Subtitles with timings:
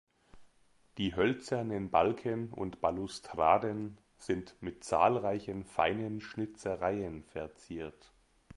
[0.97, 8.11] Die hölzernen Balken und Balustraden sind mit zahlreichen feinen Schnitzereien verziert.